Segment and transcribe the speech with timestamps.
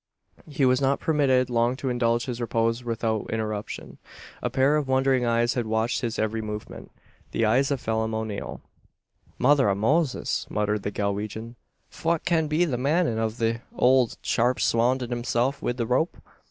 [0.49, 3.99] He was not permitted long to indulge his repose without interruption.
[4.41, 6.89] A pair of wondering eyes had watched his every movement
[7.33, 8.61] the eyes of Phelim O'Neal.
[9.37, 11.55] "Mother av Mozis!" muttered the Galwegian;
[11.91, 16.17] "fwhat can be the manin' av the owld chap's surroundin' himself wid the rope?"